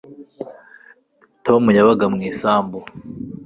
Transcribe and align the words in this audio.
Tom 1.45 1.63
yabaga 1.77 2.05
mu 2.13 2.19
isambu 2.31 2.77